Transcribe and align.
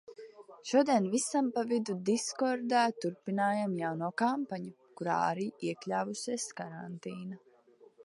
Šodien 0.69 1.09
visam 1.15 1.49
pa 1.57 1.63
vidu 1.73 1.97
diskordā 2.07 2.87
turpinājām 3.05 3.77
jauno 3.83 4.11
kampaņu, 4.25 4.75
kurā 4.99 5.23
arī 5.31 5.49
iekļāvusies 5.71 6.53
karantīna. 6.63 7.45